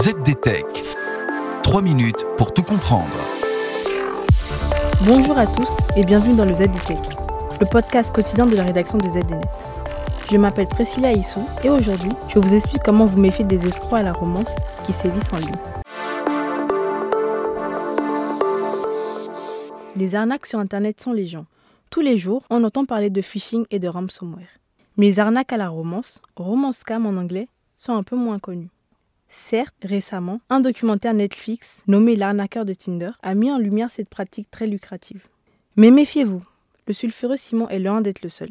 [0.00, 0.64] ZDTech.
[1.64, 3.08] 3 minutes pour tout comprendre.
[5.04, 7.00] Bonjour à tous et bienvenue dans le ZDTech,
[7.60, 9.40] le podcast quotidien de la rédaction de ZDNet.
[10.30, 14.04] Je m'appelle Priscilla Issou et aujourd'hui, je vous explique comment vous méfier des escrocs à
[14.04, 14.54] la romance
[14.86, 15.50] qui sévissent en ligne.
[19.96, 21.44] Les arnaques sur Internet sont légion.
[21.90, 24.60] Tous les jours, on entend parler de phishing et de ransomware.
[24.96, 28.70] Mais les arnaques à la romance, romance scam en anglais, sont un peu moins connues.
[29.28, 34.50] Certes, récemment, un documentaire Netflix nommé L'arnaqueur de Tinder a mis en lumière cette pratique
[34.50, 35.26] très lucrative.
[35.76, 36.42] Mais méfiez-vous,
[36.86, 38.50] le sulfureux Simon est loin d'être le seul.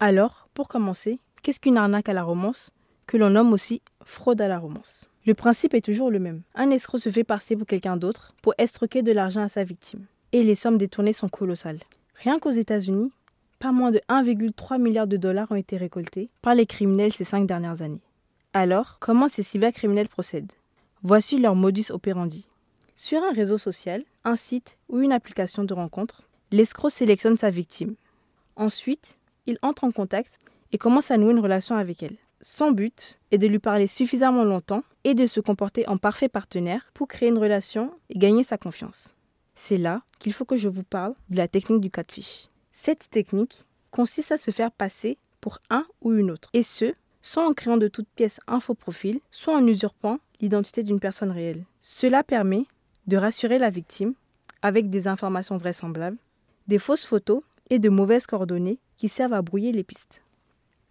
[0.00, 2.70] Alors, pour commencer, qu'est-ce qu'une arnaque à la romance,
[3.06, 6.42] que l'on nomme aussi fraude à la romance Le principe est toujours le même.
[6.54, 10.06] Un escroc se fait passer pour quelqu'un d'autre pour estroquer de l'argent à sa victime.
[10.32, 11.80] Et les sommes détournées sont colossales.
[12.22, 13.12] Rien qu'aux États-Unis,
[13.58, 17.46] pas moins de 1,3 milliard de dollars ont été récoltés par les criminels ces cinq
[17.46, 18.00] dernières années.
[18.54, 20.52] Alors, comment ces cybercriminels procèdent?
[21.02, 22.46] Voici leur modus operandi.
[22.96, 27.94] Sur un réseau social, un site ou une application de rencontre, l'escroc sélectionne sa victime.
[28.56, 30.38] Ensuite, il entre en contact
[30.70, 32.16] et commence à nouer une relation avec elle.
[32.42, 36.90] Son but est de lui parler suffisamment longtemps et de se comporter en parfait partenaire
[36.92, 39.14] pour créer une relation et gagner sa confiance.
[39.54, 42.48] C'est là qu'il faut que je vous parle de la technique du catfish.
[42.74, 47.46] Cette technique consiste à se faire passer pour un ou une autre, et ce, soit
[47.46, 51.64] en créant de toutes pièces un faux profil, soit en usurpant l'identité d'une personne réelle.
[51.80, 52.66] Cela permet
[53.06, 54.14] de rassurer la victime
[54.60, 56.18] avec des informations vraisemblables,
[56.68, 60.22] des fausses photos et de mauvaises coordonnées qui servent à brouiller les pistes.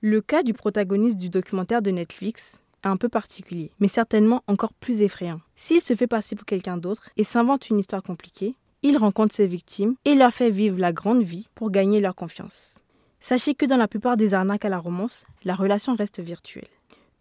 [0.00, 4.72] Le cas du protagoniste du documentaire de Netflix est un peu particulier, mais certainement encore
[4.72, 5.40] plus effrayant.
[5.56, 9.46] S'il se fait passer pour quelqu'un d'autre et s'invente une histoire compliquée, il rencontre ses
[9.46, 12.80] victimes et leur fait vivre la grande vie pour gagner leur confiance.
[13.20, 16.68] Sachez que dans la plupart des arnaques à la romance, la relation reste virtuelle.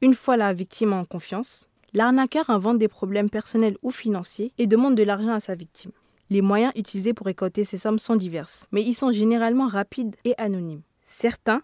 [0.01, 4.95] Une fois la victime en confiance, l'arnaqueur invente des problèmes personnels ou financiers et demande
[4.95, 5.91] de l'argent à sa victime.
[6.29, 10.35] Les moyens utilisés pour récolter ces sommes sont diverses, mais ils sont généralement rapides et
[10.37, 10.83] anonymes.
[11.05, 11.61] Certains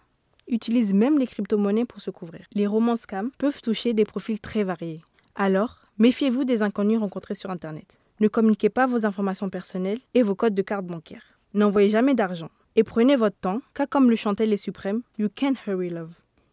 [0.48, 2.44] utilisent même les crypto-monnaies pour se couvrir.
[2.52, 5.02] Les romans scams peuvent toucher des profils très variés.
[5.34, 7.98] Alors, méfiez-vous des inconnus rencontrés sur Internet.
[8.20, 11.22] Ne communiquez pas vos informations personnelles et vos codes de carte bancaire.
[11.54, 15.56] N'envoyez jamais d'argent et prenez votre temps, car comme le chantait les suprêmes, You can't
[15.66, 16.12] hurry love.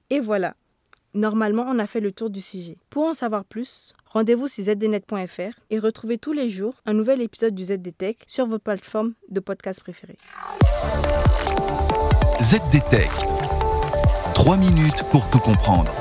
[0.10, 0.56] Et voilà,
[1.14, 2.78] normalement on a fait le tour du sujet.
[2.90, 7.54] Pour en savoir plus, rendez-vous sur zdnet.fr et retrouvez tous les jours un nouvel épisode
[7.54, 10.18] du ZDTech sur vos plateformes de podcast préférées.
[12.42, 13.12] ZDTech.
[14.34, 15.92] 3 minutes pour tout comprendre.